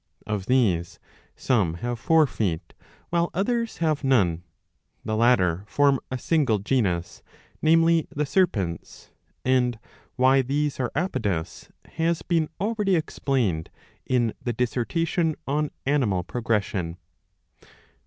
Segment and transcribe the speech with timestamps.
[0.25, 0.97] Of these
[1.35, 2.73] some ha.ve four feet,
[3.11, 4.41] while others have none.
[5.05, 7.21] The latter form a single genus,
[7.63, 9.11] n9.mely the Serpents;
[9.45, 9.77] and
[10.15, 13.69] why these are apodous has been already explained
[14.07, 16.97] in the dissertatipn on Animal Progression.